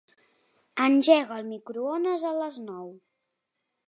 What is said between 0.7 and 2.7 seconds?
Engega el microones a les